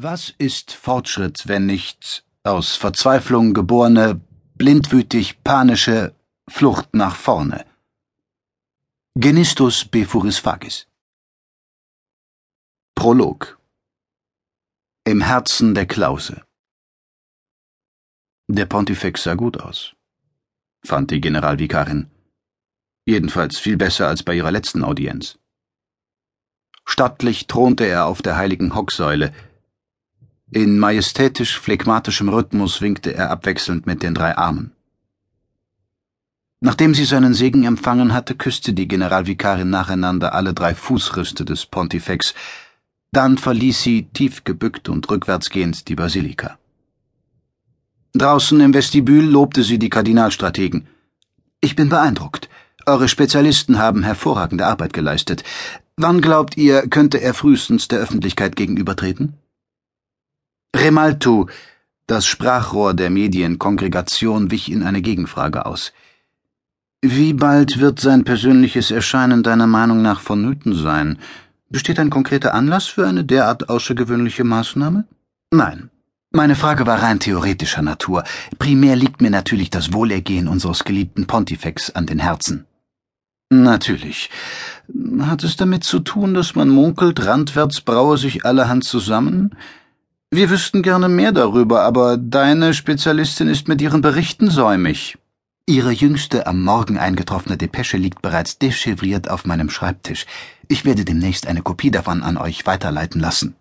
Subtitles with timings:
[0.00, 4.20] Was ist Fortschritt, wenn nicht aus Verzweiflung geborene,
[4.54, 6.14] blindwütig panische
[6.48, 7.66] Flucht nach vorne?
[9.16, 10.86] Genistus befuris fagis.
[12.94, 13.58] Prolog
[15.04, 16.44] Im Herzen der Klause
[18.46, 19.96] Der Pontifex sah gut aus,
[20.86, 22.08] fand die Generalvikarin.
[23.04, 25.40] Jedenfalls viel besser als bei ihrer letzten Audienz.
[26.84, 29.34] Stattlich thronte er auf der heiligen Hocksäule,
[30.50, 34.72] in majestätisch phlegmatischem Rhythmus winkte er abwechselnd mit den drei Armen.
[36.60, 42.34] Nachdem sie seinen Segen empfangen hatte, küsste die Generalvikarin nacheinander alle drei Fußrüste des Pontifex,
[43.12, 46.58] dann verließ sie, tief gebückt und rückwärtsgehend, die Basilika.
[48.14, 50.88] Draußen im Vestibül lobte sie die Kardinalstrategen.
[51.60, 52.48] Ich bin beeindruckt.
[52.86, 55.44] Eure Spezialisten haben hervorragende Arbeit geleistet.
[55.96, 59.34] Wann glaubt ihr, könnte er frühestens der Öffentlichkeit gegenübertreten?
[60.76, 61.48] Remalto,
[62.06, 65.92] das Sprachrohr der Medienkongregation, wich in eine Gegenfrage aus.
[67.00, 71.18] Wie bald wird sein persönliches Erscheinen deiner Meinung nach vonnöten sein?
[71.70, 75.04] Besteht ein konkreter Anlass für eine derart außergewöhnliche Maßnahme?
[75.50, 75.90] Nein.
[76.30, 78.24] Meine Frage war rein theoretischer Natur.
[78.58, 82.66] Primär liegt mir natürlich das Wohlergehen unseres geliebten Pontifex an den Herzen.
[83.50, 84.28] Natürlich.
[85.20, 89.54] Hat es damit zu tun, dass man munkelt, randwärts braue sich allerhand zusammen?
[90.30, 95.16] Wir wüssten gerne mehr darüber, aber deine Spezialistin ist mit ihren Berichten säumig.
[95.64, 100.26] Ihre jüngste am Morgen eingetroffene Depesche liegt bereits dechiffriert auf meinem Schreibtisch.
[100.68, 103.54] Ich werde demnächst eine Kopie davon an euch weiterleiten lassen.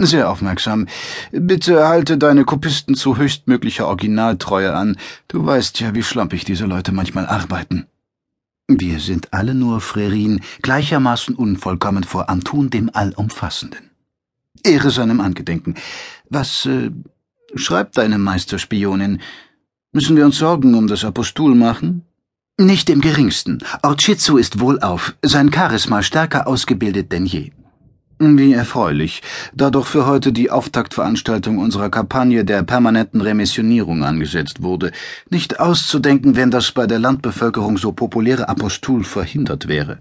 [0.00, 0.88] Sehr aufmerksam.
[1.30, 4.96] Bitte halte deine Kopisten zu höchstmöglicher Originaltreue an.
[5.28, 7.86] Du weißt ja, wie schlampig diese Leute manchmal arbeiten.
[8.66, 13.89] Wir sind alle nur, Frerin, gleichermaßen unvollkommen vor Antun dem Allumfassenden.
[14.64, 15.74] Ehre seinem Angedenken.
[16.28, 16.90] Was äh,
[17.54, 19.20] schreibt deine Meisterspionin?
[19.92, 22.02] Müssen wir uns Sorgen um das Apostul machen?
[22.58, 23.58] Nicht im geringsten.
[23.82, 27.52] Orchitsu ist wohlauf, sein Charisma stärker ausgebildet denn je.
[28.22, 29.22] Wie erfreulich,
[29.54, 34.92] da doch für heute die Auftaktveranstaltung unserer Kampagne der permanenten Remissionierung angesetzt wurde.
[35.30, 40.00] Nicht auszudenken, wenn das bei der Landbevölkerung so populäre Apostul verhindert wäre.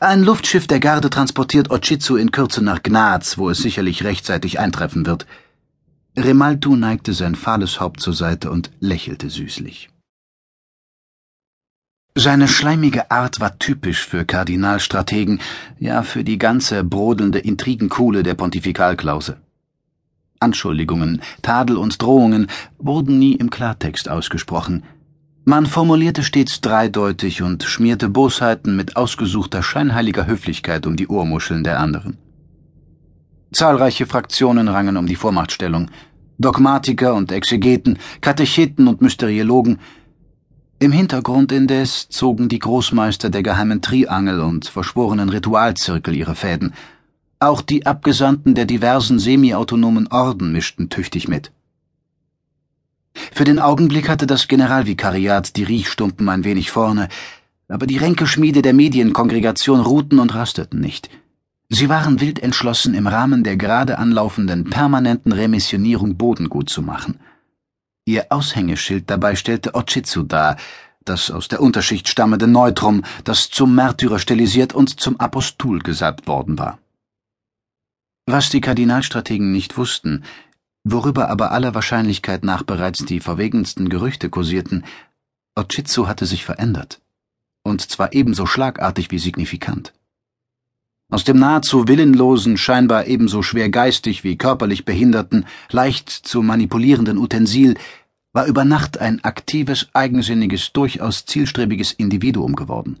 [0.00, 5.06] Ein Luftschiff der Garde transportiert Ochitsu in Kürze nach Gnaz, wo es sicherlich rechtzeitig eintreffen
[5.06, 5.26] wird.
[6.16, 9.88] Remaltu neigte sein fahles Haupt zur Seite und lächelte süßlich.
[12.14, 15.40] Seine schleimige Art war typisch für Kardinalstrategen,
[15.78, 19.38] ja für die ganze brodelnde Intrigenkuhle der Pontifikalklause.
[20.40, 24.84] Anschuldigungen, Tadel und Drohungen wurden nie im Klartext ausgesprochen,
[25.48, 31.78] man formulierte stets dreideutig und schmierte Bosheiten mit ausgesuchter scheinheiliger Höflichkeit um die Ohrmuscheln der
[31.78, 32.18] anderen.
[33.52, 35.88] Zahlreiche Fraktionen rangen um die Vormachtstellung.
[36.38, 39.78] Dogmatiker und Exegeten, Katecheten und Mysteriologen.
[40.80, 46.74] Im Hintergrund indes zogen die Großmeister der geheimen Triangel und verschworenen Ritualzirkel ihre Fäden.
[47.38, 51.52] Auch die Abgesandten der diversen semi-autonomen Orden mischten tüchtig mit.
[53.32, 57.08] Für den Augenblick hatte das Generalvikariat die Riechstumpen ein wenig vorne,
[57.68, 61.10] aber die Ränkeschmiede der Medienkongregation ruhten und rasteten nicht.
[61.68, 67.18] Sie waren wild entschlossen, im Rahmen der gerade anlaufenden permanenten Remissionierung Boden gut zu machen.
[68.04, 70.56] Ihr Aushängeschild dabei stellte Ochitsu dar,
[71.04, 76.58] das aus der Unterschicht stammende Neutrum, das zum Märtyrer stilisiert und zum Apostul gesalbt worden
[76.58, 76.78] war.
[78.26, 80.24] Was die Kardinalstrategen nicht wussten,
[80.92, 84.84] worüber aber aller Wahrscheinlichkeit nach bereits die verwegensten Gerüchte kursierten,
[85.56, 87.00] Ochitsu hatte sich verändert.
[87.62, 89.92] Und zwar ebenso schlagartig wie signifikant.
[91.08, 97.74] Aus dem nahezu willenlosen, scheinbar ebenso schwer geistig wie körperlich behinderten, leicht zu manipulierenden Utensil
[98.32, 102.98] war über Nacht ein aktives, eigensinniges, durchaus zielstrebiges Individuum geworden.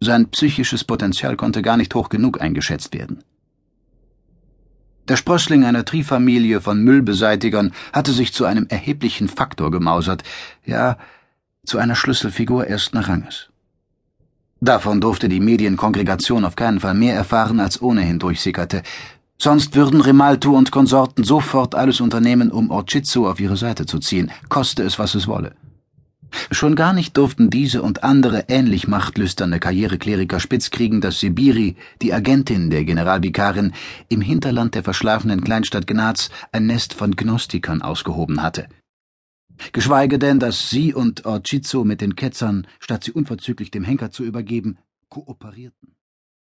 [0.00, 3.24] Sein psychisches Potenzial konnte gar nicht hoch genug eingeschätzt werden.
[5.08, 10.22] Der Sprössling einer Trifamilie von Müllbeseitigern hatte sich zu einem erheblichen Faktor gemausert,
[10.64, 10.96] ja,
[11.66, 13.50] zu einer Schlüsselfigur ersten Ranges.
[14.60, 18.82] Davon durfte die Medienkongregation auf keinen Fall mehr erfahren, als ohnehin durchsickerte.
[19.36, 24.30] Sonst würden Rimalto und Konsorten sofort alles unternehmen, um Orchitsu auf ihre Seite zu ziehen,
[24.48, 25.54] koste es, was es wolle.
[26.50, 32.12] Schon gar nicht durften diese und andere ähnlich machtlüsterne Karrierekleriker spitz kriegen, dass Sibiri, die
[32.12, 33.72] Agentin der Generalvikarin,
[34.08, 38.68] im Hinterland der verschlafenen Kleinstadt Gnaz ein Nest von Gnostikern ausgehoben hatte.
[39.72, 44.24] Geschweige denn, dass sie und Orchizo mit den Ketzern, statt sie unverzüglich dem Henker zu
[44.24, 44.78] übergeben,
[45.08, 45.94] kooperierten.